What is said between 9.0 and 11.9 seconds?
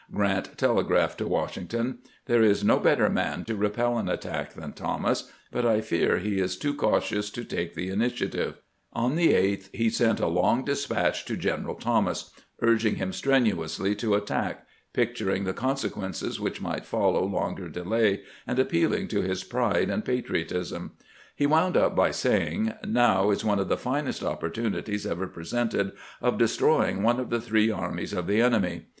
the 8th he sent a long despatch to General